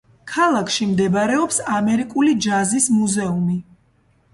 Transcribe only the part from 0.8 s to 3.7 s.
მდებარეობს ამერიკული ჯაზის მუზეუმი.